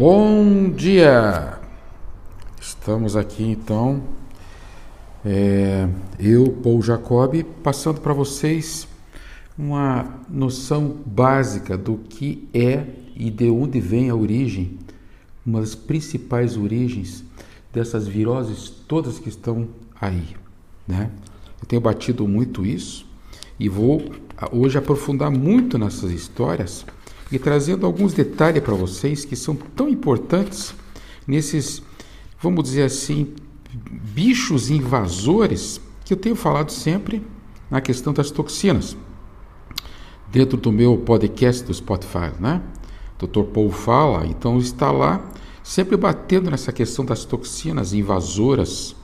Bom 0.00 0.70
dia! 0.70 1.58
Estamos 2.58 3.16
aqui 3.16 3.44
então, 3.44 4.02
é, 5.22 5.86
eu, 6.18 6.52
Paul 6.62 6.80
Jacob, 6.80 7.44
passando 7.62 8.00
para 8.00 8.14
vocês 8.14 8.88
uma 9.58 10.08
noção 10.26 10.96
básica 11.04 11.76
do 11.76 11.98
que 11.98 12.48
é 12.54 12.86
e 13.14 13.30
de 13.30 13.50
onde 13.50 13.78
vem 13.78 14.08
a 14.08 14.14
origem, 14.14 14.78
uma 15.44 15.60
das 15.60 15.74
principais 15.74 16.56
origens 16.56 17.22
dessas 17.70 18.08
viroses 18.08 18.70
todas 18.70 19.18
que 19.18 19.28
estão 19.28 19.68
aí. 20.00 20.28
Né? 20.88 21.10
Eu 21.60 21.68
tenho 21.68 21.82
batido 21.82 22.26
muito 22.26 22.64
isso 22.64 23.06
e 23.58 23.68
vou 23.68 24.02
hoje 24.50 24.78
aprofundar 24.78 25.30
muito 25.30 25.76
nessas 25.76 26.10
histórias 26.10 26.86
e 27.30 27.38
trazendo 27.38 27.86
alguns 27.86 28.12
detalhes 28.12 28.62
para 28.62 28.74
vocês 28.74 29.24
que 29.24 29.36
são 29.36 29.54
tão 29.54 29.88
importantes 29.88 30.74
nesses, 31.26 31.82
vamos 32.40 32.64
dizer 32.64 32.82
assim, 32.82 33.34
bichos 33.72 34.70
invasores 34.70 35.80
que 36.04 36.12
eu 36.12 36.16
tenho 36.16 36.34
falado 36.34 36.70
sempre 36.70 37.24
na 37.70 37.80
questão 37.80 38.12
das 38.12 38.30
toxinas. 38.30 38.96
Dentro 40.30 40.56
do 40.56 40.72
meu 40.72 40.98
podcast 40.98 41.64
do 41.64 41.72
Spotify, 41.74 42.32
né? 42.38 42.62
Dr. 43.18 43.42
Paul 43.52 43.70
fala, 43.70 44.26
então 44.26 44.58
está 44.58 44.90
lá 44.90 45.24
sempre 45.62 45.96
batendo 45.96 46.50
nessa 46.50 46.72
questão 46.72 47.04
das 47.04 47.24
toxinas 47.24 47.92
invasoras 47.92 48.96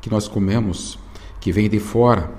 que 0.00 0.10
nós 0.10 0.28
comemos, 0.28 0.98
que 1.40 1.50
vêm 1.50 1.68
de 1.68 1.80
fora. 1.80 2.30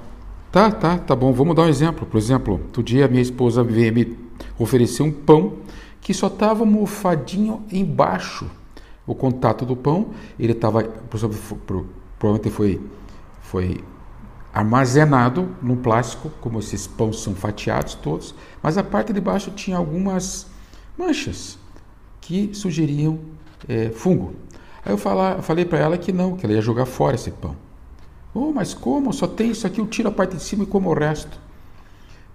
Tá, 0.51 0.71
tá, 0.71 0.97
tá 0.97 1.15
bom. 1.15 1.33
Vamos 1.33 1.55
dar 1.55 1.63
um 1.63 1.67
exemplo. 1.67 2.05
Por 2.05 2.17
exemplo, 2.17 2.53
outro 2.53 2.83
dia 2.83 3.07
minha 3.07 3.21
esposa 3.21 3.63
veio 3.63 3.93
me 3.93 4.17
oferecer 4.57 5.03
um 5.03 5.11
pão 5.11 5.57
que 6.01 6.13
só 6.13 6.27
estava 6.27 6.65
mofadinho 6.65 7.63
embaixo. 7.71 8.49
O 9.07 9.13
contato 9.13 9.65
do 9.65 9.75
pão, 9.75 10.11
ele 10.39 10.53
estava, 10.53 10.83
provavelmente 10.83 12.49
foi, 12.49 12.81
foi 13.41 13.83
armazenado 14.53 15.49
no 15.61 15.77
plástico, 15.77 16.31
como 16.41 16.59
esses 16.59 16.87
pães 16.87 17.19
são 17.19 17.35
fatiados 17.35 17.95
todos, 17.95 18.33
mas 18.63 18.77
a 18.77 18.83
parte 18.83 19.11
de 19.11 19.19
baixo 19.19 19.51
tinha 19.51 19.77
algumas 19.77 20.47
manchas 20.97 21.57
que 22.21 22.51
sugeriam 22.53 23.19
é, 23.67 23.89
fungo. 23.89 24.33
Aí 24.83 24.93
eu 24.93 24.97
falar, 24.97 25.41
falei 25.41 25.65
para 25.65 25.79
ela 25.79 25.97
que 25.97 26.11
não, 26.11 26.37
que 26.37 26.45
ela 26.45 26.53
ia 26.53 26.61
jogar 26.61 26.85
fora 26.85 27.15
esse 27.15 27.31
pão. 27.31 27.55
Oh, 28.33 28.51
mas 28.51 28.73
como? 28.73 29.13
Só 29.13 29.27
tem 29.27 29.51
isso 29.51 29.65
aqui, 29.65 29.79
eu 29.79 29.87
tiro 29.87 30.09
a 30.09 30.11
parte 30.11 30.35
de 30.35 30.43
cima 30.43 30.63
e 30.63 30.67
como 30.67 30.89
o 30.89 30.93
resto. 30.93 31.39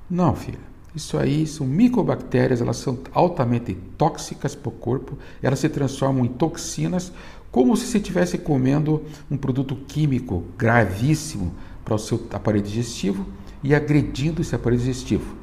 Não, 0.09 0.35
filha. 0.35 0.70
Isso 0.95 1.17
aí 1.17 1.47
são 1.47 1.67
micobactérias, 1.67 2.61
elas 2.61 2.77
são 2.79 2.99
altamente 3.13 3.75
tóxicas 3.97 4.55
para 4.55 4.69
o 4.69 4.73
corpo, 4.73 5.17
elas 5.43 5.61
se 5.61 5.69
transformam 5.69 6.25
em 6.25 6.29
toxinas, 6.29 7.13
como 7.51 7.77
se 7.77 7.87
você 7.87 7.99
estivesse 7.99 8.39
comendo 8.39 9.03
um 9.31 9.37
produto 9.37 9.77
químico 9.87 10.45
gravíssimo 10.59 11.55
para 11.85 11.95
o 11.95 11.99
seu 11.99 12.25
aparelho 12.33 12.65
digestivo 12.65 13.27
e 13.63 13.75
agredindo 13.75 14.41
esse 14.41 14.55
aparelho 14.55 14.81
digestivo. 14.81 15.37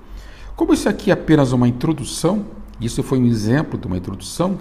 Como 0.56 0.74
isso 0.74 0.90
aqui 0.90 1.12
é 1.12 1.14
apenas 1.14 1.52
uma 1.52 1.68
introdução, 1.68 2.46
isso 2.80 3.02
foi 3.04 3.20
um 3.20 3.26
exemplo 3.26 3.80
de 3.80 3.88
uma 3.88 3.98
introdução, 3.98 4.58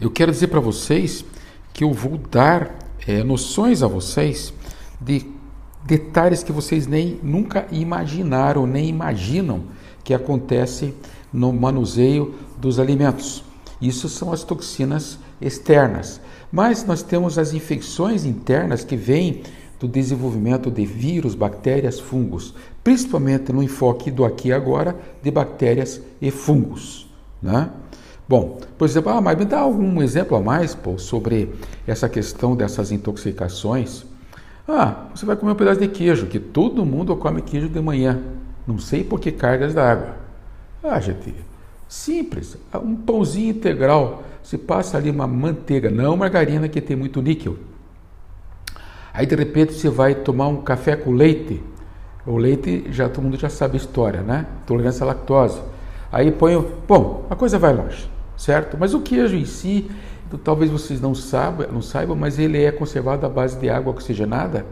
eu 0.00 0.10
quero 0.10 0.32
dizer 0.32 0.48
para 0.48 0.60
vocês 0.60 1.24
que 1.72 1.84
eu 1.84 1.92
vou 1.92 2.18
dar 2.18 2.74
é, 3.06 3.22
noções 3.22 3.82
a 3.82 3.86
vocês 3.86 4.52
de 5.00 5.33
detalhes 5.84 6.42
que 6.42 6.52
vocês 6.52 6.86
nem 6.86 7.18
nunca 7.22 7.66
imaginaram, 7.70 8.66
nem 8.66 8.88
imaginam 8.88 9.62
que 10.02 10.14
acontece 10.14 10.94
no 11.32 11.52
manuseio 11.52 12.34
dos 12.58 12.78
alimentos. 12.78 13.44
Isso 13.80 14.08
são 14.08 14.32
as 14.32 14.42
toxinas 14.44 15.18
externas. 15.40 16.20
Mas 16.50 16.84
nós 16.84 17.02
temos 17.02 17.38
as 17.38 17.52
infecções 17.52 18.24
internas 18.24 18.84
que 18.84 18.96
vêm 18.96 19.42
do 19.78 19.88
desenvolvimento 19.88 20.70
de 20.70 20.86
vírus, 20.86 21.34
bactérias, 21.34 21.98
fungos, 21.98 22.54
principalmente 22.82 23.52
no 23.52 23.62
enfoque 23.62 24.10
do 24.10 24.24
aqui 24.24 24.48
e 24.48 24.52
agora 24.52 24.96
de 25.22 25.30
bactérias 25.30 26.00
e 26.22 26.30
fungos. 26.30 27.06
Né? 27.42 27.68
Bom, 28.26 28.60
por 28.78 28.86
exemplo, 28.86 29.10
ah, 29.10 29.20
mas 29.20 29.36
me 29.36 29.44
dá 29.44 29.58
algum 29.58 30.02
exemplo 30.02 30.36
a 30.36 30.40
mais 30.40 30.74
pô, 30.74 30.96
sobre 30.96 31.52
essa 31.86 32.08
questão 32.08 32.56
dessas 32.56 32.90
intoxicações 32.90 34.06
ah, 34.66 35.08
você 35.14 35.26
vai 35.26 35.36
comer 35.36 35.52
um 35.52 35.56
pedaço 35.56 35.80
de 35.80 35.88
queijo, 35.88 36.26
que 36.26 36.40
todo 36.40 36.86
mundo 36.86 37.14
come 37.16 37.42
queijo 37.42 37.68
de 37.68 37.80
manhã. 37.80 38.20
Não 38.66 38.78
sei 38.78 39.04
por 39.04 39.20
que 39.20 39.30
cargas 39.30 39.74
d'água. 39.74 40.16
Ah, 40.82 40.98
gente, 41.00 41.34
simples. 41.86 42.56
Um 42.74 42.96
pãozinho 42.96 43.50
integral. 43.50 44.22
Se 44.42 44.56
passa 44.56 44.96
ali 44.96 45.10
uma 45.10 45.26
manteiga, 45.26 45.90
não 45.90 46.16
margarina 46.16 46.68
que 46.68 46.80
tem 46.80 46.96
muito 46.96 47.20
níquel. 47.20 47.56
Aí 49.12 49.26
de 49.26 49.34
repente 49.34 49.74
você 49.74 49.88
vai 49.88 50.14
tomar 50.14 50.48
um 50.48 50.62
café 50.62 50.96
com 50.96 51.12
leite. 51.12 51.62
O 52.26 52.36
leite 52.36 52.86
já 52.90 53.08
todo 53.08 53.22
mundo 53.22 53.38
já 53.38 53.48
sabe 53.48 53.74
a 53.74 53.76
história, 53.76 54.22
né? 54.22 54.46
Tolerância 54.66 55.04
à 55.04 55.06
lactose. 55.06 55.60
Aí 56.10 56.30
põe, 56.32 56.56
bom, 56.88 57.26
a 57.28 57.36
coisa 57.36 57.58
vai 57.58 57.74
longe, 57.74 58.08
certo? 58.36 58.76
Mas 58.78 58.94
o 58.94 59.00
queijo 59.00 59.36
em 59.36 59.44
si 59.44 59.90
talvez 60.38 60.70
vocês 60.70 61.00
não 61.00 61.14
saibam, 61.14 61.66
não 61.70 61.82
saibam, 61.82 62.16
mas 62.16 62.38
ele 62.38 62.62
é 62.62 62.72
conservado 62.72 63.24
à 63.26 63.28
base 63.28 63.58
de 63.58 63.68
água 63.68 63.92
oxigenada. 63.92 64.66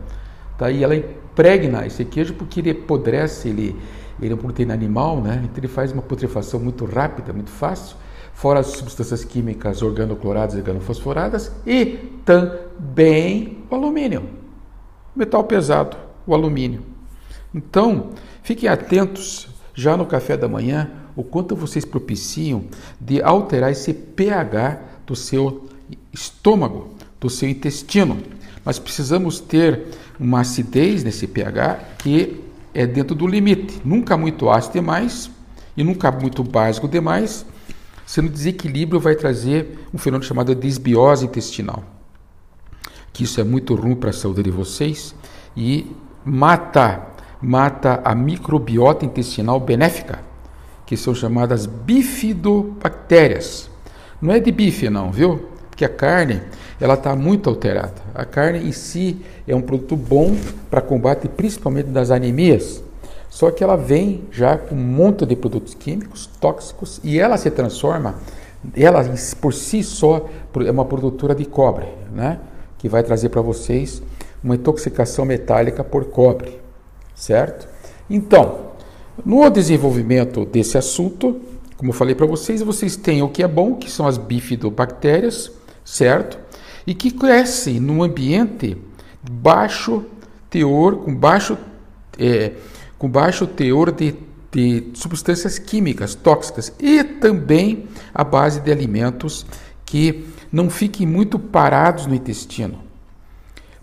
Tá? 0.58 0.70
E 0.70 0.82
ela 0.82 0.94
impregna 0.94 1.86
esse 1.86 2.04
queijo 2.04 2.34
porque 2.34 2.60
ele 2.60 2.70
apodrece, 2.70 3.48
ele, 3.48 3.76
ele 4.20 4.32
é 4.32 4.34
uma 4.34 4.42
proteína 4.42 4.74
animal, 4.74 5.20
né? 5.20 5.40
então 5.44 5.58
ele 5.58 5.68
faz 5.68 5.92
uma 5.92 6.02
putrefação 6.02 6.60
muito 6.60 6.84
rápida, 6.84 7.32
muito 7.32 7.50
fácil, 7.50 7.96
fora 8.32 8.60
as 8.60 8.68
substâncias 8.68 9.24
químicas 9.24 9.82
organocloradas 9.82 10.54
e 10.54 10.58
organofosforadas, 10.58 11.52
e 11.66 12.20
também 12.24 13.64
o 13.70 13.74
alumínio, 13.74 14.28
metal 15.14 15.44
pesado, 15.44 15.96
o 16.26 16.34
alumínio. 16.34 16.82
Então, 17.54 18.10
fiquem 18.42 18.68
atentos 18.68 19.48
já 19.74 19.96
no 19.96 20.06
café 20.06 20.36
da 20.36 20.48
manhã 20.48 20.90
o 21.14 21.22
quanto 21.22 21.54
vocês 21.54 21.84
propiciam 21.84 22.64
de 23.00 23.22
alterar 23.22 23.70
esse 23.70 23.92
pH 23.92 24.80
do 25.06 25.16
seu 25.16 25.68
estômago, 26.12 26.94
do 27.20 27.28
seu 27.28 27.48
intestino. 27.48 28.18
Nós 28.64 28.78
precisamos 28.78 29.40
ter 29.40 29.86
uma 30.18 30.40
acidez 30.40 31.02
nesse 31.02 31.26
pH 31.26 31.96
que 31.98 32.40
é 32.74 32.86
dentro 32.86 33.14
do 33.14 33.26
limite, 33.26 33.80
nunca 33.84 34.16
muito 34.16 34.48
ácido 34.48 34.74
demais 34.74 35.30
e 35.76 35.84
nunca 35.84 36.10
muito 36.10 36.42
básico 36.42 36.88
demais, 36.88 37.44
sendo 38.06 38.28
desequilíbrio 38.28 39.00
vai 39.00 39.14
trazer 39.14 39.78
um 39.92 39.98
fenômeno 39.98 40.26
chamado 40.26 40.54
desbiose 40.54 41.24
intestinal, 41.24 41.82
que 43.12 43.24
isso 43.24 43.40
é 43.40 43.44
muito 43.44 43.74
ruim 43.74 43.94
para 43.94 44.10
a 44.10 44.12
saúde 44.12 44.42
de 44.42 44.50
vocês 44.50 45.14
e 45.56 45.90
mata, 46.24 47.06
mata 47.40 48.00
a 48.04 48.14
microbiota 48.14 49.04
intestinal 49.04 49.60
benéfica, 49.60 50.20
que 50.86 50.96
são 50.96 51.14
chamadas 51.14 51.66
bifidobactérias. 51.66 53.70
Não 54.22 54.32
é 54.32 54.38
de 54.38 54.52
bife 54.52 54.88
não, 54.88 55.10
viu? 55.10 55.48
Porque 55.68 55.84
a 55.84 55.88
carne, 55.88 56.40
ela 56.80 56.94
está 56.94 57.16
muito 57.16 57.50
alterada. 57.50 57.94
A 58.14 58.24
carne 58.24 58.60
em 58.60 58.70
si 58.70 59.20
é 59.48 59.56
um 59.56 59.60
produto 59.60 59.96
bom 59.96 60.36
para 60.70 60.80
combate 60.80 61.26
principalmente 61.26 61.86
das 61.86 62.12
anemias. 62.12 62.84
Só 63.28 63.50
que 63.50 63.64
ela 63.64 63.76
vem 63.76 64.22
já 64.30 64.56
com 64.56 64.76
um 64.76 64.78
monte 64.78 65.26
de 65.26 65.34
produtos 65.34 65.74
químicos 65.74 66.26
tóxicos 66.40 67.00
e 67.02 67.18
ela 67.18 67.36
se 67.36 67.50
transforma, 67.50 68.14
ela 68.76 69.02
por 69.40 69.52
si 69.52 69.82
só 69.82 70.28
é 70.64 70.70
uma 70.70 70.84
produtora 70.84 71.34
de 71.34 71.44
cobre, 71.44 71.88
né? 72.14 72.38
Que 72.78 72.88
vai 72.88 73.02
trazer 73.02 73.30
para 73.30 73.40
vocês 73.40 74.02
uma 74.44 74.54
intoxicação 74.54 75.24
metálica 75.24 75.82
por 75.82 76.04
cobre, 76.04 76.60
certo? 77.14 77.66
Então, 78.08 78.72
no 79.24 79.48
desenvolvimento 79.50 80.44
desse 80.44 80.76
assunto, 80.78 81.40
como 81.82 81.90
eu 81.90 81.96
falei 81.96 82.14
para 82.14 82.26
vocês, 82.26 82.62
vocês 82.62 82.94
têm 82.94 83.22
o 83.22 83.28
que 83.28 83.42
é 83.42 83.48
bom, 83.48 83.74
que 83.74 83.90
são 83.90 84.06
as 84.06 84.16
bifidobactérias, 84.16 85.50
certo? 85.84 86.38
E 86.86 86.94
que 86.94 87.10
crescem 87.10 87.80
num 87.80 88.04
ambiente 88.04 88.76
baixo 89.28 90.04
teor, 90.48 90.98
com 90.98 91.12
baixo, 91.12 91.58
é, 92.16 92.52
com 92.96 93.08
baixo 93.08 93.48
teor 93.48 93.90
de, 93.90 94.14
de 94.52 94.90
substâncias 94.94 95.58
químicas 95.58 96.14
tóxicas 96.14 96.72
e 96.78 97.02
também 97.02 97.88
a 98.14 98.22
base 98.22 98.60
de 98.60 98.70
alimentos 98.70 99.44
que 99.84 100.24
não 100.52 100.70
fiquem 100.70 101.04
muito 101.04 101.36
parados 101.36 102.06
no 102.06 102.14
intestino 102.14 102.78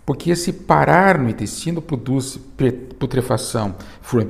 porque 0.04 0.30
esse 0.30 0.52
parar 0.52 1.18
no 1.18 1.28
intestino 1.28 1.80
produz 1.80 2.38
putrefação, 2.98 3.74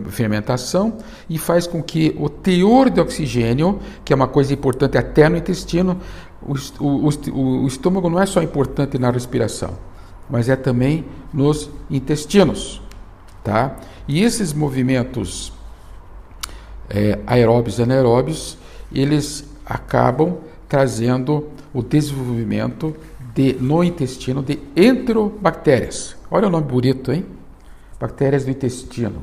fermentação 0.09 0.99
e 1.29 1.39
faz 1.39 1.67
com 1.67 1.83
que 1.83 2.15
o 2.19 2.29
teor 2.29 2.91
de 2.91 3.01
oxigênio, 3.01 3.81
que 4.05 4.13
é 4.13 4.17
uma 4.17 4.29
coisa 4.29 4.53
importante 4.53 4.99
até 4.99 5.29
no 5.29 5.37
intestino, 5.37 5.99
o, 6.43 7.67
estômago 7.67 8.09
não 8.09 8.21
é 8.21 8.27
só 8.27 8.43
importante 8.43 8.99
na 8.99 9.11
respiração, 9.11 9.79
mas 10.29 10.49
é 10.49 10.57
também 10.57 11.05
nos 11.33 11.71
intestinos, 11.91 12.81
tá? 13.45 13.77
E 14.09 14.23
esses 14.23 14.53
movimentos 14.53 15.53
é, 16.89 17.19
aeróbios 17.27 17.79
e 17.79 17.83
anaeróbios, 17.83 18.59
eles 18.93 19.45
acabam 19.65 20.39
trazendo 20.69 21.49
o 21.73 21.83
desenvolvimento 21.83 22.95
de, 23.35 23.55
no 23.55 23.83
intestino 23.85 24.43
de 24.43 24.59
enterobactérias. 24.77 26.17
Olha 26.31 26.49
o 26.49 26.51
nome 26.51 26.67
bonito, 26.67 27.13
hein? 27.13 27.27
Bactérias 27.99 28.45
do 28.45 28.51
intestino, 28.51 29.23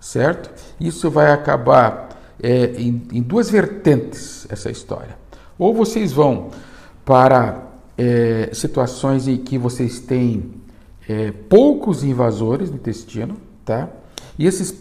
certo? 0.00 0.50
Isso 0.80 1.10
vai 1.10 1.30
acabar 1.30 2.08
é, 2.42 2.72
em, 2.76 3.06
em, 3.12 3.22
duas 3.22 3.50
vertentes 3.50 4.46
essa 4.50 4.70
história. 4.70 5.16
Ou 5.58 5.74
vocês 5.74 6.12
vão 6.12 6.50
para 7.04 7.66
é, 7.96 8.50
situações 8.52 9.28
em 9.28 9.36
que 9.36 9.58
vocês 9.58 10.00
têm 10.00 10.54
é, 11.08 11.30
poucos 11.30 12.02
invasores 12.02 12.70
no 12.70 12.76
intestino, 12.76 13.36
tá? 13.64 13.88
E 14.38 14.46
esses 14.46 14.74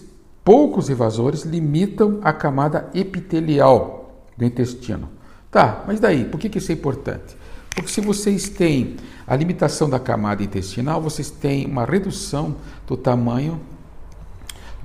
poucos 0.43 0.89
invasores 0.89 1.43
limitam 1.43 2.19
a 2.23 2.33
camada 2.33 2.89
epitelial 2.93 4.23
do 4.37 4.45
intestino. 4.45 5.09
Tá, 5.51 5.83
mas 5.85 5.99
daí, 5.99 6.25
por 6.25 6.39
que, 6.39 6.47
que 6.47 6.59
isso 6.59 6.71
é 6.71 6.75
importante? 6.75 7.35
Porque 7.79 7.93
se 7.93 8.01
vocês 8.01 8.49
têm 8.49 8.97
a 9.25 9.33
limitação 9.37 9.89
da 9.89 9.97
camada 9.97 10.43
intestinal, 10.43 11.01
vocês 11.01 11.31
têm 11.31 11.65
uma 11.65 11.85
redução 11.85 12.57
do 12.85 12.97
tamanho 12.97 13.57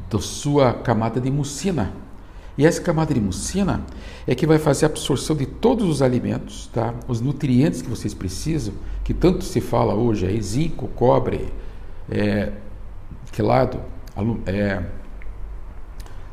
da 0.09 0.21
sua 0.21 0.73
camada 0.73 1.21
de 1.21 1.29
mucina. 1.29 1.93
E 2.57 2.65
essa 2.65 2.81
camada 2.81 3.13
de 3.13 3.21
mucina 3.21 3.85
é 4.29 4.35
que 4.37 4.47
vai 4.47 4.61
fazer 4.61 4.87
a 4.87 4.89
absorção 4.89 5.35
de 5.35 5.45
todos 5.45 5.89
os 5.89 6.03
alimentos, 6.03 6.71
tá? 6.73 6.95
os 7.09 7.21
nutrientes 7.21 7.83
que 7.83 7.91
vocês 7.91 8.15
precisam, 8.15 8.75
que 9.03 9.13
tanto 9.13 9.43
se 9.43 9.61
fala 9.61 9.93
hoje 9.93 10.25
aí, 10.25 10.41
zinco, 10.41 10.87
cobre, 10.95 11.53
é, 12.09 12.53
quelado, 13.33 13.81
é, 14.47 14.85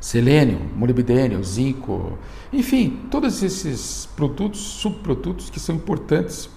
selênio, 0.02 0.60
molibdênio, 0.76 1.42
zinco, 1.44 2.18
enfim, 2.52 3.02
todos 3.12 3.44
esses 3.44 4.10
produtos, 4.16 4.60
subprodutos 4.60 5.52
que 5.52 5.60
são 5.60 5.76
importantes 5.76 6.50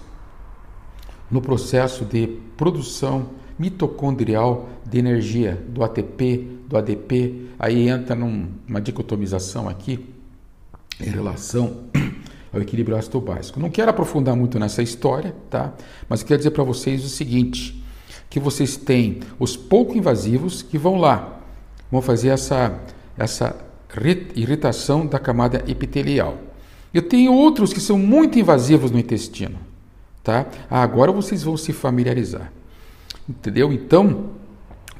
no 1.29 1.39
processo 1.39 2.03
de 2.03 2.27
produção 2.57 3.29
mitocondrial 3.57 4.67
de 4.83 4.97
energia, 4.97 5.63
do 5.69 5.83
ATP, 5.83 6.47
do 6.67 6.75
ADP, 6.75 7.51
aí 7.59 7.87
entra 7.87 8.15
numa 8.15 8.81
dicotomização 8.81 9.69
aqui 9.69 10.09
em 10.99 11.09
relação 11.09 11.83
ao 12.51 12.61
equilíbrio 12.61 12.97
ácido 12.97 13.21
básico. 13.21 13.59
Não 13.59 13.69
quero 13.69 13.91
aprofundar 13.91 14.35
muito 14.35 14.57
nessa 14.57 14.81
história, 14.81 15.35
tá? 15.51 15.73
Mas 16.09 16.23
quero 16.23 16.39
dizer 16.39 16.51
para 16.51 16.63
vocês 16.63 17.05
o 17.05 17.09
seguinte, 17.09 17.83
que 18.27 18.39
vocês 18.39 18.75
têm 18.75 19.19
os 19.39 19.55
pouco 19.55 19.95
invasivos 19.95 20.63
que 20.63 20.77
vão 20.77 20.97
lá, 20.97 21.39
vão 21.91 22.01
fazer 22.01 22.29
essa 22.29 22.79
essa 23.17 23.55
irritação 24.35 25.05
da 25.05 25.19
camada 25.19 25.63
epitelial. 25.67 26.37
Eu 26.93 27.01
tenho 27.01 27.33
outros 27.33 27.73
que 27.73 27.79
são 27.79 27.97
muito 27.97 28.39
invasivos 28.39 28.91
no 28.91 28.99
intestino, 28.99 29.57
tá? 30.23 30.45
Ah, 30.69 30.81
agora 30.81 31.11
vocês 31.11 31.43
vão 31.43 31.57
se 31.57 31.73
familiarizar. 31.73 32.51
Entendeu? 33.27 33.71
Então, 33.71 34.31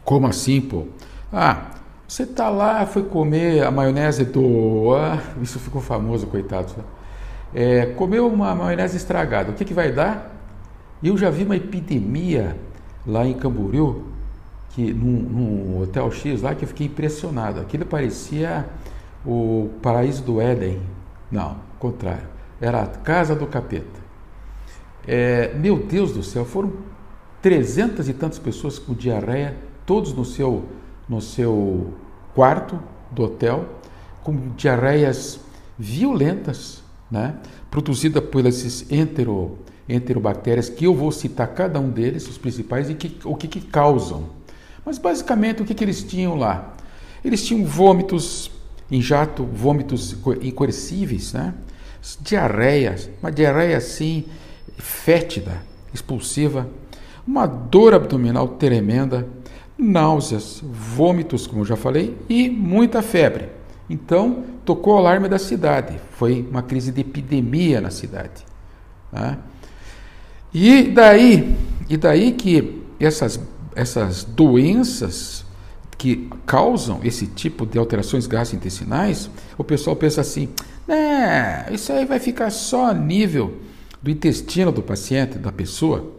como 0.04 0.28
assim, 0.28 0.62
pô? 0.62 0.88
Ah, 1.32 1.72
você 2.08 2.26
tá 2.26 2.50
lá, 2.50 2.86
foi 2.86 3.04
comer 3.04 3.64
a 3.64 3.72
maionese 3.72 4.26
do. 4.26 4.94
Ah, 4.96 5.22
isso 5.42 5.60
ficou 5.60 5.82
famoso, 5.82 6.28
coitado. 6.28 6.74
É, 7.54 7.88
comeu 7.88 8.28
uma 8.28 8.54
maionese 8.54 8.98
estragada, 8.98 9.52
o 9.52 9.54
que, 9.54 9.64
que 9.64 9.74
vai 9.74 9.92
dar? 9.92 10.34
Eu 11.04 11.18
já 11.18 11.30
vi 11.30 11.44
uma 11.44 11.56
epidemia 11.56 12.58
lá 13.06 13.26
em 13.26 13.34
Camboriú 13.34 14.15
que 14.76 14.94
num, 14.94 15.22
num, 15.22 15.82
hotel 15.82 16.12
X 16.12 16.42
lá 16.42 16.54
que 16.54 16.66
eu 16.66 16.68
fiquei 16.68 16.88
impressionado. 16.88 17.62
Aquilo 17.62 17.86
parecia 17.86 18.68
o 19.26 19.70
paraíso 19.82 20.22
do 20.22 20.42
Éden. 20.42 20.82
Não, 21.32 21.56
contrário. 21.80 22.28
Era 22.60 22.84
a 22.84 22.88
casa 22.88 23.34
do 23.34 23.48
capeta. 23.48 24.04
É, 25.08 25.54
meu 25.56 25.78
Deus 25.78 26.12
do 26.12 26.22
céu, 26.22 26.44
foram 26.44 26.74
trezentas 27.42 28.10
e 28.10 28.14
tantas 28.14 28.38
pessoas 28.38 28.78
com 28.78 28.94
diarreia, 28.94 29.56
todos 29.86 30.12
no 30.12 30.26
seu, 30.26 30.66
no 31.08 31.22
seu 31.22 31.94
quarto 32.34 32.78
do 33.12 33.24
hotel, 33.24 33.66
com 34.24 34.50
diarreias 34.58 35.40
violentas, 35.80 36.84
né? 37.10 37.38
produzida 37.72 38.22
por 38.22 38.46
esses 38.46 38.92
entero, 38.92 39.58
enterobactérias, 39.88 40.68
que 40.68 40.86
eu 40.86 40.94
vou 40.94 41.14
citar 41.14 41.48
cada 41.50 41.80
um 41.80 41.90
deles, 41.90 42.28
os 42.28 42.38
principais, 42.38 42.90
e 42.90 42.96
que, 42.96 43.20
o 43.24 43.36
que, 43.36 43.48
que 43.48 43.62
causam. 43.62 44.44
Mas 44.86 44.98
basicamente 44.98 45.62
o 45.62 45.66
que, 45.66 45.74
que 45.74 45.84
eles 45.84 46.04
tinham 46.04 46.36
lá? 46.36 46.74
Eles 47.24 47.44
tinham 47.44 47.66
vômitos 47.66 48.52
em 48.92 49.02
jato, 49.02 49.44
vômitos 49.44 50.16
incoercíveis, 50.42 51.34
né? 51.34 51.54
diarreia, 52.22 52.96
uma 53.22 53.32
diarreia 53.32 53.78
assim, 53.78 54.26
fétida, 54.78 55.64
expulsiva, 55.94 56.70
uma 57.26 57.48
dor 57.48 57.96
abdominal 57.96 58.48
tremenda, 58.48 59.28
náuseas, 59.78 60.62
vômitos, 60.64 61.48
como 61.48 61.66
já 61.66 61.76
falei, 61.76 62.16
e 62.30 62.50
muita 62.50 63.02
febre. 63.02 63.50
Então, 63.90 64.44
tocou 64.64 64.96
o 64.96 64.98
alarme 64.98 65.28
da 65.28 65.40
cidade. 65.40 66.00
Foi 66.12 66.46
uma 66.50 66.62
crise 66.62 66.92
de 66.92 67.02
epidemia 67.02 67.82
na 67.82 67.90
cidade. 67.90 68.46
Né? 69.12 69.38
E 70.54 70.84
daí, 70.84 71.56
e 71.90 71.98
daí 71.98 72.32
que 72.32 72.84
essas 73.00 73.40
essas 73.76 74.24
doenças 74.24 75.46
que 75.98 76.30
causam 76.46 77.00
esse 77.04 77.28
tipo 77.28 77.66
de 77.66 77.78
alterações 77.78 78.28
gastrointestinais, 78.28 79.30
o 79.58 79.64
pessoal 79.64 79.96
pensa 79.96 80.22
assim: 80.22 80.50
né, 80.88 81.68
isso 81.72 81.92
aí 81.92 82.06
vai 82.06 82.20
ficar 82.20 82.50
só 82.50 82.88
a 82.88 82.94
nível 82.94 83.58
do 84.02 84.10
intestino 84.10 84.72
do 84.72 84.82
paciente, 84.82 85.38
da 85.38 85.52
pessoa. 85.52 86.14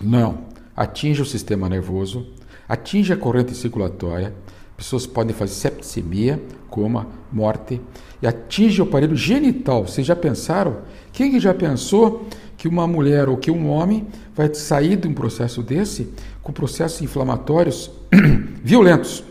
Não, 0.00 0.38
atinge 0.76 1.22
o 1.22 1.26
sistema 1.26 1.68
nervoso, 1.68 2.26
atinge 2.68 3.12
a 3.12 3.16
corrente 3.16 3.54
circulatória, 3.54 4.34
pessoas 4.76 5.06
podem 5.06 5.34
fazer 5.34 5.52
septicemia, 5.52 6.42
coma, 6.68 7.06
morte, 7.32 7.80
e 8.20 8.26
atinge 8.26 8.80
o 8.80 8.84
aparelho 8.84 9.16
genital. 9.16 9.86
Vocês 9.86 10.06
já 10.06 10.16
pensaram? 10.16 10.78
Quem 11.12 11.38
já 11.38 11.54
pensou 11.54 12.26
que 12.64 12.68
uma 12.68 12.86
mulher 12.86 13.28
ou 13.28 13.36
que 13.36 13.50
um 13.50 13.68
homem 13.68 14.06
vai 14.34 14.54
sair 14.54 14.96
de 14.96 15.06
um 15.06 15.12
processo 15.12 15.62
desse 15.62 16.08
com 16.42 16.50
processos 16.50 17.02
inflamatórios 17.02 17.90
violentos. 18.64 19.22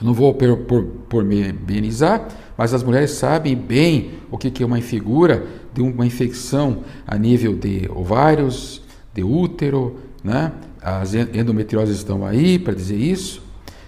Eu 0.00 0.06
não 0.06 0.14
vou 0.14 0.32
por, 0.32 0.56
por, 0.58 0.84
pormenizar, 1.08 2.28
mas 2.56 2.72
as 2.72 2.84
mulheres 2.84 3.10
sabem 3.10 3.56
bem 3.56 4.12
o 4.30 4.38
que, 4.38 4.52
que 4.52 4.62
é 4.62 4.66
uma 4.66 4.80
figura 4.80 5.44
de 5.74 5.82
uma 5.82 6.06
infecção 6.06 6.84
a 7.04 7.18
nível 7.18 7.56
de 7.56 7.90
ovários, 7.92 8.82
de 9.12 9.24
útero, 9.24 9.96
né? 10.22 10.52
as 10.80 11.14
endometrioses 11.14 11.96
estão 11.96 12.24
aí 12.24 12.56
para 12.56 12.72
dizer 12.72 12.98
isso, 12.98 13.42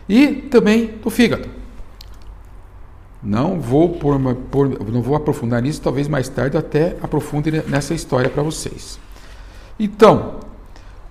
e 0.08 0.26
também 0.26 0.94
do 1.00 1.08
fígado. 1.08 1.48
Não 3.22 3.60
vou, 3.60 3.90
por, 3.90 4.18
por, 4.50 4.90
não 4.90 5.02
vou 5.02 5.14
aprofundar 5.14 5.60
nisso, 5.60 5.82
talvez 5.82 6.08
mais 6.08 6.28
tarde 6.28 6.56
até 6.56 6.96
aprofunde 7.02 7.50
nessa 7.68 7.92
história 7.92 8.30
para 8.30 8.42
vocês. 8.42 8.98
Então, 9.78 10.40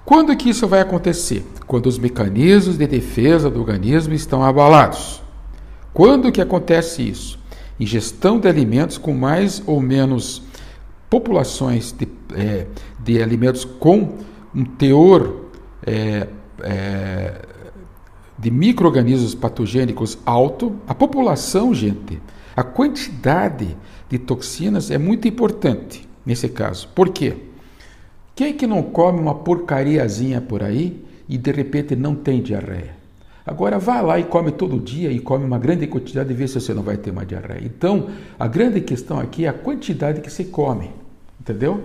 quando 0.03 0.35
que 0.35 0.49
isso 0.49 0.67
vai 0.67 0.81
acontecer? 0.81 1.45
Quando 1.67 1.85
os 1.85 1.99
mecanismos 1.99 2.77
de 2.77 2.87
defesa 2.87 3.49
do 3.49 3.59
organismo 3.59 4.13
estão 4.13 4.43
abalados. 4.43 5.21
Quando 5.93 6.31
que 6.31 6.41
acontece 6.41 7.07
isso? 7.07 7.37
Ingestão 7.79 8.39
de 8.39 8.47
alimentos 8.47 8.97
com 8.97 9.13
mais 9.13 9.61
ou 9.67 9.79
menos 9.79 10.41
populações 11.09 11.91
de, 11.91 12.07
é, 12.35 12.65
de 12.99 13.21
alimentos 13.21 13.65
com 13.65 14.17
um 14.53 14.65
teor 14.65 15.45
é, 15.85 16.27
é, 16.63 17.41
de 18.39 18.49
micro-organismos 18.49 19.35
patogênicos 19.35 20.17
alto, 20.25 20.75
a 20.87 20.95
população, 20.95 21.73
gente, 21.73 22.21
a 22.55 22.63
quantidade 22.63 23.75
de 24.09 24.17
toxinas 24.17 24.89
é 24.89 24.97
muito 24.97 25.27
importante 25.27 26.07
nesse 26.25 26.47
caso. 26.47 26.87
Por 26.95 27.09
quê? 27.09 27.35
Quem 28.33 28.47
é 28.47 28.53
que 28.53 28.65
não 28.65 28.81
come 28.81 29.19
uma 29.19 29.35
porcariazinha 29.35 30.39
por 30.39 30.63
aí 30.63 31.03
e 31.27 31.37
de 31.37 31.51
repente 31.51 31.95
não 31.95 32.15
tem 32.15 32.41
diarreia? 32.41 32.97
Agora 33.45 33.77
vá 33.77 33.99
lá 33.99 34.19
e 34.19 34.23
come 34.23 34.51
todo 34.51 34.79
dia 34.79 35.11
e 35.11 35.19
come 35.19 35.43
uma 35.43 35.57
grande 35.57 35.87
quantidade 35.87 36.31
e 36.31 36.35
vê 36.35 36.47
se 36.47 36.61
você 36.61 36.73
não 36.73 36.83
vai 36.83 36.95
ter 36.95 37.11
uma 37.11 37.25
diarreia. 37.25 37.65
Então, 37.65 38.09
a 38.39 38.47
grande 38.47 38.79
questão 38.79 39.19
aqui 39.19 39.45
é 39.45 39.49
a 39.49 39.53
quantidade 39.53 40.21
que 40.21 40.31
você 40.31 40.45
come, 40.45 40.91
entendeu? 41.41 41.83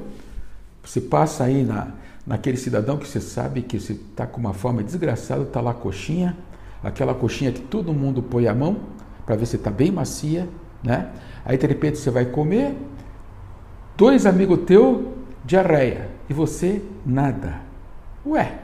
Você 0.85 1.01
passa 1.01 1.45
aí 1.45 1.65
na, 1.65 1.89
naquele 2.27 2.57
cidadão 2.57 2.97
que 2.97 3.07
você 3.07 3.21
sabe 3.21 3.63
que 3.63 3.79
você 3.79 3.93
está 3.93 4.27
com 4.27 4.41
uma 4.41 4.55
fome 4.55 4.83
desgraçada, 4.83 5.43
está 5.43 5.61
lá 5.61 5.73
a 5.73 5.75
coxinha, 5.75 6.37
aquela 6.83 7.15
coxinha 7.15 7.53
que 7.53 7.61
todo 7.61 7.93
mundo 7.93 8.23
põe 8.23 8.47
a 8.47 8.55
mão 8.55 8.77
para 9.27 9.37
ver 9.37 9.47
se 9.47 9.57
está 9.57 9.71
bem 9.71 9.91
macia, 9.91 10.49
né? 10.83 11.11
Aí 11.45 11.57
de 11.57 11.67
repente 11.67 11.99
você 11.99 12.11
vai 12.11 12.27
comer, 12.27 12.75
dois 13.97 14.27
amigos 14.27 14.61
teu 14.67 15.15
diarreia 15.45 16.09
e 16.29 16.33
você 16.33 16.83
nada. 17.05 17.61
Ué, 18.27 18.59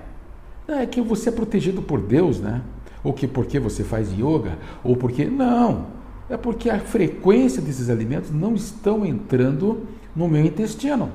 é 0.66 0.86
que 0.86 1.00
você 1.00 1.28
é 1.28 1.32
protegido 1.32 1.82
por 1.82 2.00
Deus, 2.00 2.40
né? 2.40 2.62
Ou 3.02 3.12
que 3.12 3.26
porque 3.26 3.58
você 3.58 3.82
faz 3.82 4.12
yoga, 4.12 4.58
ou 4.84 4.96
porque 4.96 5.24
não, 5.24 5.86
é 6.28 6.36
porque 6.36 6.70
a 6.70 6.78
frequência 6.78 7.60
desses 7.60 7.90
alimentos 7.90 8.30
não 8.30 8.54
estão 8.54 9.04
entrando 9.04 9.86
no 10.14 10.28
meu 10.28 10.44
intestino. 10.44 11.10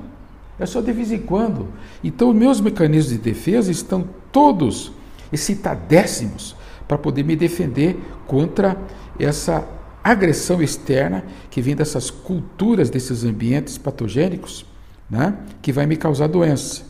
É 0.58 0.66
só 0.66 0.80
de 0.80 0.92
vez 0.92 1.12
em 1.12 1.18
quando. 1.18 1.68
Então, 2.02 2.32
meus 2.32 2.60
mecanismos 2.60 3.12
de 3.12 3.18
defesa 3.18 3.70
estão 3.70 4.08
todos 4.32 4.92
excitadécimos 5.32 6.56
para 6.86 6.96
poder 6.96 7.24
me 7.24 7.36
defender 7.36 7.96
contra 8.26 8.76
essa 9.18 9.66
agressão 10.02 10.62
externa 10.62 11.24
que 11.50 11.60
vem 11.60 11.74
dessas 11.74 12.10
culturas, 12.10 12.88
desses 12.88 13.24
ambientes 13.24 13.76
patogênicos, 13.76 14.64
né, 15.10 15.36
que 15.60 15.72
vai 15.72 15.84
me 15.84 15.96
causar 15.96 16.28
doença. 16.28 16.84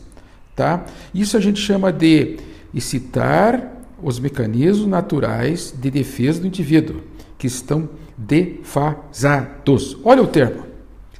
Tá? 0.55 0.85
Isso 1.13 1.35
a 1.35 1.39
gente 1.39 1.59
chama 1.59 1.91
de 1.91 2.37
excitar 2.73 3.73
os 4.01 4.19
mecanismos 4.19 4.87
naturais 4.87 5.73
de 5.75 5.89
defesa 5.89 6.41
do 6.41 6.47
indivíduo, 6.47 7.01
que 7.37 7.47
estão 7.47 7.89
defasados. 8.15 9.97
Olha 10.03 10.21
o 10.21 10.27
termo. 10.27 10.65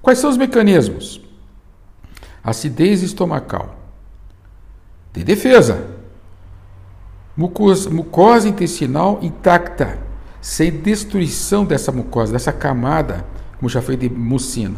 Quais 0.01 0.19
são 0.19 0.29
os 0.29 0.37
mecanismos? 0.37 1.26
Acidez 2.47 3.03
estomacal. 3.03 3.75
De 5.11 5.21
defesa. 5.21 5.85
Mucosa, 7.35 7.89
mucosa 7.89 8.47
intestinal 8.47 9.19
intacta, 9.21 9.99
sem 10.41 10.71
destruição 10.71 11.65
dessa 11.65 11.91
mucosa, 11.91 12.31
dessa 12.31 12.53
camada, 12.53 13.25
como 13.57 13.67
já 13.67 13.81
foi 13.81 13.97
de 13.97 14.09
mucina. 14.09 14.77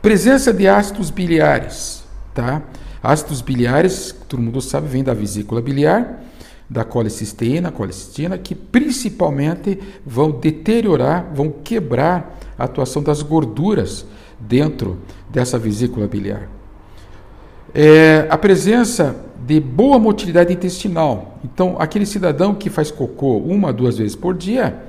Presença 0.00 0.54
de 0.54 0.68
ácidos 0.68 1.10
biliares, 1.10 2.04
tá? 2.32 2.62
Ácidos 3.02 3.40
biliares, 3.40 4.14
todo 4.28 4.40
mundo 4.40 4.60
sabe, 4.60 4.86
vem 4.86 5.02
da 5.02 5.12
vesícula 5.12 5.60
biliar, 5.60 6.22
da 6.70 6.84
colecisteína, 6.84 7.72
colecistina, 7.72 8.38
que 8.38 8.54
principalmente 8.54 9.80
vão 10.06 10.30
deteriorar, 10.30 11.32
vão 11.34 11.50
quebrar 11.50 12.38
a 12.56 12.62
atuação 12.62 13.02
das 13.02 13.22
gorduras 13.22 14.06
dentro 14.38 15.00
dessa 15.28 15.58
vesícula 15.58 16.06
biliar. 16.06 16.48
É, 17.78 18.26
a 18.30 18.38
presença 18.38 19.14
de 19.46 19.60
boa 19.60 19.98
motilidade 19.98 20.50
intestinal. 20.50 21.38
Então, 21.44 21.76
aquele 21.78 22.06
cidadão 22.06 22.54
que 22.54 22.70
faz 22.70 22.90
cocô 22.90 23.36
uma, 23.36 23.70
duas 23.70 23.98
vezes 23.98 24.16
por 24.16 24.34
dia, 24.34 24.82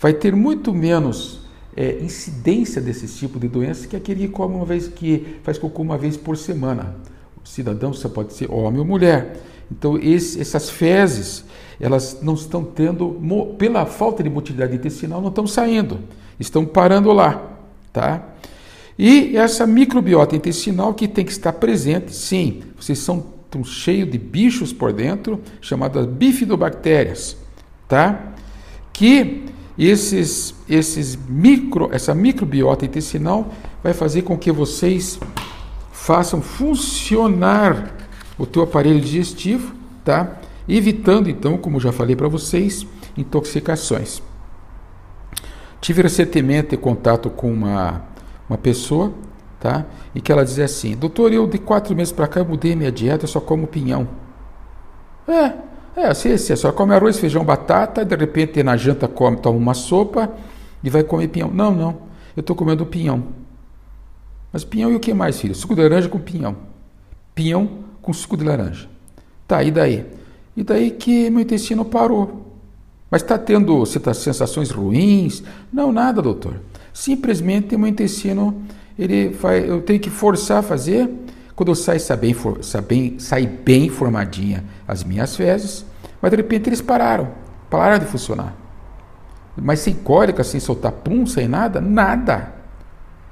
vai 0.00 0.14
ter 0.14 0.34
muito 0.34 0.72
menos 0.72 1.40
é, 1.76 1.98
incidência 2.00 2.80
desse 2.80 3.06
tipo 3.08 3.38
de 3.38 3.46
doença 3.46 3.86
que 3.86 3.94
aquele 3.94 4.20
que 4.20 4.28
come 4.28 4.54
uma 4.54 4.64
vez 4.64 4.88
que 4.88 5.36
faz 5.42 5.58
cocô 5.58 5.82
uma 5.82 5.98
vez 5.98 6.16
por 6.16 6.38
semana. 6.38 6.96
O 7.44 7.46
cidadão 7.46 7.92
você 7.92 8.08
pode 8.08 8.32
ser 8.32 8.50
homem 8.50 8.80
ou 8.80 8.86
mulher. 8.86 9.42
Então, 9.70 9.98
esse, 9.98 10.40
essas 10.40 10.70
fezes, 10.70 11.44
elas 11.78 12.20
não 12.22 12.32
estão 12.32 12.64
tendo, 12.64 13.20
pela 13.58 13.84
falta 13.84 14.22
de 14.22 14.30
motilidade 14.30 14.74
intestinal, 14.74 15.20
não 15.20 15.28
estão 15.28 15.46
saindo, 15.46 16.00
estão 16.40 16.64
parando 16.64 17.12
lá, 17.12 17.50
tá? 17.92 18.30
E 18.98 19.36
essa 19.36 19.66
microbiota 19.66 20.36
intestinal 20.36 20.94
que 20.94 21.08
tem 21.08 21.24
que 21.24 21.32
estar 21.32 21.52
presente, 21.52 22.14
sim, 22.14 22.62
vocês 22.78 22.98
são 22.98 23.34
cheios 23.62 24.10
de 24.10 24.18
bichos 24.18 24.72
por 24.72 24.92
dentro, 24.92 25.40
chamadas 25.60 26.06
bifidobactérias, 26.06 27.36
tá? 27.86 28.32
Que 28.92 29.44
esses, 29.78 30.54
esses 30.68 31.16
micro, 31.28 31.88
essa 31.92 32.14
microbiota 32.14 32.84
intestinal 32.84 33.52
vai 33.82 33.92
fazer 33.92 34.22
com 34.22 34.36
que 34.36 34.50
vocês 34.50 35.20
façam 35.92 36.40
funcionar 36.40 37.94
o 38.38 38.46
teu 38.46 38.62
aparelho 38.62 39.00
digestivo, 39.00 39.74
tá? 40.04 40.38
Evitando 40.68 41.28
então, 41.28 41.56
como 41.56 41.78
já 41.78 41.92
falei 41.92 42.16
para 42.16 42.28
vocês, 42.28 42.86
intoxicações. 43.16 44.22
Tive 45.80 46.02
recentemente 46.02 46.76
contato 46.76 47.28
com 47.28 47.52
uma 47.52 48.13
uma 48.48 48.58
pessoa, 48.58 49.12
tá? 49.60 49.84
E 50.14 50.20
que 50.20 50.30
ela 50.30 50.44
dizia 50.44 50.64
assim: 50.64 50.96
Doutor, 50.96 51.32
eu 51.32 51.46
de 51.46 51.58
quatro 51.58 51.94
meses 51.94 52.12
para 52.12 52.28
cá 52.28 52.40
eu 52.40 52.44
mudei 52.44 52.74
minha 52.76 52.92
dieta, 52.92 53.24
eu 53.24 53.28
só 53.28 53.40
como 53.40 53.66
pinhão. 53.66 54.08
É, 55.26 55.52
é 55.96 56.06
assim, 56.06 56.32
assim, 56.32 56.54
só 56.56 56.72
come 56.72 56.94
arroz, 56.94 57.18
feijão, 57.18 57.44
batata, 57.44 58.04
de 58.04 58.16
repente 58.16 58.62
na 58.62 58.76
janta 58.76 59.08
come, 59.08 59.36
toma 59.36 59.56
uma 59.56 59.74
sopa 59.74 60.32
e 60.82 60.90
vai 60.90 61.02
comer 61.02 61.28
pinhão. 61.28 61.50
Não, 61.50 61.74
não, 61.74 61.96
eu 62.36 62.40
estou 62.40 62.54
comendo 62.54 62.84
pinhão. 62.84 63.24
Mas 64.52 64.64
pinhão 64.64 64.92
e 64.92 64.94
o 64.94 65.00
que 65.00 65.12
mais, 65.12 65.40
filho? 65.40 65.54
Suco 65.54 65.74
de 65.74 65.82
laranja 65.82 66.08
com 66.08 66.18
pinhão. 66.18 66.56
Pinhão 67.34 67.68
com 68.00 68.12
suco 68.12 68.36
de 68.36 68.44
laranja. 68.44 68.88
Tá, 69.48 69.62
e 69.62 69.70
daí? 69.70 70.06
E 70.56 70.62
daí 70.62 70.90
que 70.90 71.28
meu 71.30 71.40
intestino 71.40 71.84
parou. 71.84 72.44
Mas 73.10 73.22
está 73.22 73.38
tendo 73.38 73.84
sensações 73.86 74.70
ruins? 74.70 75.42
Não, 75.72 75.92
nada, 75.92 76.22
doutor. 76.22 76.60
Simplesmente 76.94 77.76
meu 77.76 77.88
intestino, 77.88 78.62
ele 78.96 79.28
vai, 79.30 79.68
eu 79.68 79.82
tenho 79.82 79.98
que 79.98 80.08
forçar 80.08 80.58
a 80.58 80.62
fazer. 80.62 81.10
Quando 81.56 81.70
eu 81.70 81.74
saio, 81.74 81.98
sai 81.98 82.16
bem, 82.16 82.36
sai 82.60 82.82
bem, 82.82 83.18
sai 83.18 83.46
bem 83.48 83.88
formadinha 83.88 84.64
as 84.86 85.02
minhas 85.02 85.34
fezes, 85.34 85.84
mas 86.22 86.30
de 86.30 86.36
repente 86.36 86.68
eles 86.68 86.80
pararam, 86.80 87.32
pararam 87.68 87.98
de 87.98 88.06
funcionar. 88.06 88.54
Mas 89.56 89.80
sem 89.80 89.92
cólica, 89.92 90.44
sem 90.44 90.60
soltar 90.60 90.92
pum, 90.92 91.26
sem 91.26 91.48
nada, 91.48 91.80
nada. 91.80 92.54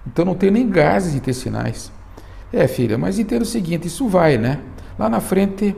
Então 0.04 0.24
não 0.24 0.34
tenho 0.34 0.52
nem 0.52 0.68
gases 0.68 1.14
intestinais. 1.14 1.92
É, 2.52 2.66
filha, 2.66 2.98
mas 2.98 3.20
entenda 3.20 3.44
o 3.44 3.46
seguinte, 3.46 3.86
isso 3.86 4.08
vai, 4.08 4.38
né? 4.38 4.58
Lá 4.98 5.08
na 5.08 5.20
frente 5.20 5.74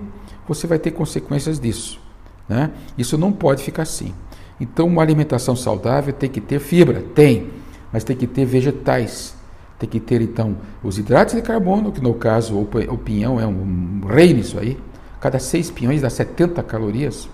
você 0.48 0.66
vai 0.66 0.78
ter 0.78 0.90
consequências 0.90 1.60
disso. 1.60 2.00
Né? 2.48 2.70
Isso 2.96 3.18
não 3.18 3.30
pode 3.30 3.62
ficar 3.62 3.82
assim. 3.82 4.14
Então, 4.60 4.86
uma 4.86 5.02
alimentação 5.02 5.54
saudável 5.54 6.12
tem 6.12 6.30
que 6.30 6.40
ter 6.40 6.60
fibra? 6.60 7.02
Tem 7.14 7.50
mas 7.94 8.02
tem 8.02 8.16
que 8.16 8.26
ter 8.26 8.44
vegetais. 8.44 9.36
Tem 9.78 9.88
que 9.88 10.00
ter, 10.00 10.20
então, 10.20 10.56
os 10.82 10.98
hidratos 10.98 11.36
de 11.36 11.42
carbono, 11.42 11.92
que 11.92 12.00
no 12.00 12.12
caso 12.14 12.58
o 12.58 12.98
pinhão 12.98 13.40
é 13.40 13.46
um 13.46 14.00
rei 14.04 14.34
nisso 14.34 14.58
aí. 14.58 14.76
Cada 15.20 15.38
seis 15.38 15.70
pinhões 15.70 16.02
dá 16.02 16.10
70 16.10 16.60
calorias. 16.64 17.28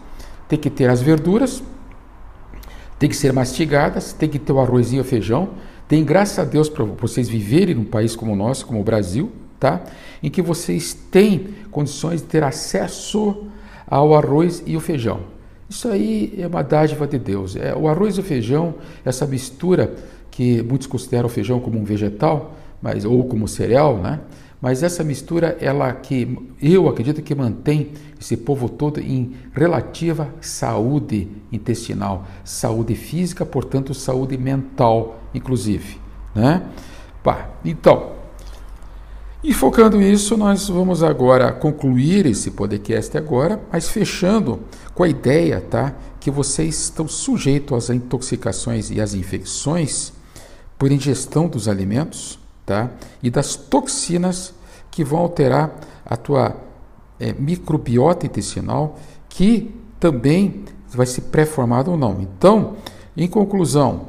Tem 0.47 0.59
que 0.59 0.69
ter 0.69 0.91
as 0.91 1.01
verduras, 1.01 1.63
tem 2.99 3.09
que 3.09 3.17
ser 3.17 3.33
mastigadas, 3.33 4.13
tem 4.13 4.29
que 4.29 4.39
ter 4.39 4.53
o 4.53 4.61
arrozinho 4.61 5.01
e 5.01 5.01
o 5.01 5.05
feijão. 5.05 5.49
Tem, 5.89 6.05
graças 6.05 6.39
a 6.39 6.45
Deus, 6.45 6.69
para 6.69 6.85
vocês 6.85 7.27
viverem 7.27 7.75
num 7.75 7.85
país 7.85 8.15
como 8.15 8.35
o 8.35 8.37
nosso, 8.37 8.67
como 8.67 8.83
o 8.83 8.85
Brasil, 8.85 9.33
tá? 9.59 9.81
em 10.23 10.29
que 10.29 10.43
vocês 10.43 10.93
têm 10.93 11.55
condições 11.71 12.21
de 12.21 12.27
ter 12.27 12.45
acesso 12.45 13.47
ao 13.87 14.15
arroz 14.15 14.63
e 14.67 14.77
o 14.77 14.81
feijão. 14.81 15.21
Isso 15.71 15.89
aí 15.89 16.35
é 16.37 16.49
uma 16.49 16.63
dádiva 16.63 17.07
de 17.07 17.17
Deus. 17.17 17.55
É, 17.55 17.73
o 17.75 17.87
arroz 17.87 18.17
e 18.17 18.21
o 18.21 18.25
feijão, 18.25 18.75
essa 19.05 19.25
mistura 19.25 19.95
que 20.41 20.63
muitos 20.63 20.87
consideram 20.87 21.27
o 21.27 21.29
feijão 21.29 21.61
como 21.61 21.79
um 21.79 21.85
vegetal, 21.85 22.55
mas 22.81 23.05
ou 23.05 23.25
como 23.25 23.47
cereal, 23.47 23.99
né? 23.99 24.21
Mas 24.59 24.83
essa 24.83 25.05
mistura, 25.05 25.59
ela 25.61 25.93
que 25.93 26.35
eu 26.63 26.89
acredito 26.89 27.21
que 27.21 27.35
mantém 27.35 27.91
esse 28.19 28.39
povo 28.39 28.67
todo 28.67 29.01
em 29.01 29.35
relativa 29.53 30.33
saúde 30.41 31.29
intestinal, 31.53 32.25
saúde 32.43 32.95
física, 32.95 33.45
portanto, 33.45 33.93
saúde 33.93 34.39
mental, 34.39 35.21
inclusive, 35.35 35.99
né? 36.35 36.63
Pá, 37.23 37.51
então, 37.63 38.13
e 39.45 39.53
focando 39.53 40.01
isso, 40.01 40.39
nós 40.39 40.71
vamos 40.71 41.03
agora 41.03 41.53
concluir 41.53 42.25
esse 42.25 42.51
podcast 42.53 43.15
agora, 43.19 43.61
mas 43.71 43.91
fechando 43.91 44.61
com 44.95 45.03
a 45.03 45.09
ideia, 45.09 45.61
tá, 45.61 45.95
que 46.19 46.31
vocês 46.31 46.81
estão 46.81 47.07
sujeitos 47.07 47.77
às 47.77 47.95
intoxicações 47.95 48.91
e 48.91 49.03
às 49.03 49.13
infecções 49.13 50.19
por 50.81 50.91
ingestão 50.91 51.47
dos 51.47 51.69
alimentos 51.69 52.39
tá? 52.65 52.91
e 53.23 53.29
das 53.29 53.55
toxinas 53.55 54.55
que 54.91 55.05
vão 55.05 55.19
alterar 55.19 55.79
a 56.07 56.17
tua 56.17 56.57
é, 57.21 57.35
microbiota 57.35 58.25
intestinal, 58.25 58.99
que 59.29 59.75
também 60.01 60.65
vai 60.89 61.05
ser 61.05 61.21
pré-formada 61.21 61.91
ou 61.91 61.99
não. 61.99 62.23
Então, 62.23 62.77
em 63.15 63.29
conclusão, 63.29 64.09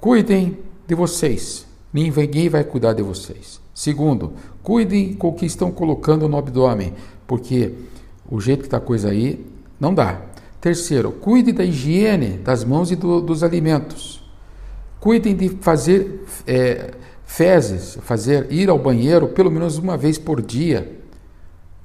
cuidem 0.00 0.58
de 0.84 0.96
vocês. 0.96 1.64
Ninguém 1.92 2.48
vai 2.48 2.64
cuidar 2.64 2.92
de 2.92 3.02
vocês. 3.02 3.60
Segundo, 3.72 4.32
cuidem 4.64 5.14
com 5.14 5.28
o 5.28 5.32
que 5.32 5.46
estão 5.46 5.70
colocando 5.70 6.28
no 6.28 6.36
abdômen, 6.36 6.92
porque 7.24 7.72
o 8.28 8.40
jeito 8.40 8.62
que 8.62 8.66
está 8.66 8.78
a 8.78 8.80
coisa 8.80 9.10
aí 9.10 9.46
não 9.78 9.94
dá. 9.94 10.22
Terceiro, 10.60 11.12
cuide 11.12 11.52
da 11.52 11.64
higiene 11.64 12.30
das 12.38 12.64
mãos 12.64 12.90
e 12.90 12.96
do, 12.96 13.20
dos 13.20 13.44
alimentos. 13.44 14.19
Cuidem 15.00 15.34
de 15.34 15.48
fazer 15.60 16.24
é, 16.46 16.92
fezes, 17.24 17.98
fazer 18.02 18.52
ir 18.52 18.68
ao 18.68 18.78
banheiro 18.78 19.28
pelo 19.28 19.50
menos 19.50 19.78
uma 19.78 19.96
vez 19.96 20.18
por 20.18 20.42
dia. 20.42 21.00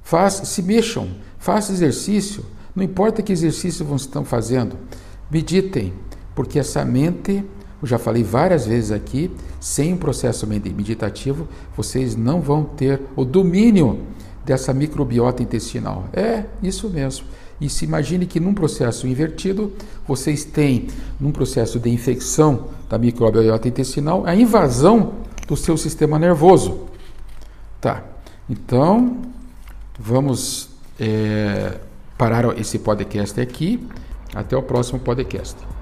Faz, 0.03 0.34
se 0.34 0.62
mexam, 0.62 1.07
façam 1.39 1.74
exercício. 1.74 2.45
Não 2.75 2.84
importa 2.84 3.22
que 3.22 3.31
exercício 3.31 3.86
vocês 3.86 4.01
estão 4.01 4.25
fazendo, 4.25 4.75
meditem, 5.31 5.93
porque 6.36 6.60
essa 6.60 6.84
mente, 6.84 7.43
eu 7.81 7.88
já 7.88 7.98
falei 7.98 8.22
várias 8.22 8.65
vezes 8.67 8.91
aqui, 8.91 9.31
sem 9.62 9.93
um 9.93 9.98
processo 9.98 10.45
meditativo, 10.45 11.48
vocês 11.75 12.15
não 12.15 12.41
vão 12.41 12.65
ter 12.65 13.00
o 13.15 13.24
domínio 13.24 14.01
dessa 14.43 14.74
microbiota 14.74 15.41
intestinal. 15.41 16.10
É 16.12 16.43
isso 16.62 16.89
mesmo. 16.89 17.25
E 17.60 17.70
se 17.70 17.86
imagine 17.86 18.26
que 18.26 18.40
num 18.40 18.54
processo 18.54 19.08
invertido, 19.08 19.72
vocês 20.08 20.44
têm, 20.44 20.88
num 21.20 21.32
processo 21.32 21.80
de 21.80 21.90
infecção 21.90 22.68
da 22.90 22.98
microbiota 22.98 23.68
intestinal, 23.68 24.26
a 24.26 24.36
invasão 24.36 25.14
do 25.48 25.56
seu 25.56 25.78
sistema 25.78 26.20
nervoso. 26.20 26.82
Tá, 27.80 28.04
então 28.50 29.22
vamos 30.00 30.70
é, 31.00 31.80
parar 32.18 32.58
esse 32.60 32.80
podcast 32.80 33.40
aqui. 33.40 33.88
Até 34.34 34.58
o 34.58 34.62
próximo 34.62 35.00
podcast. 35.00 35.75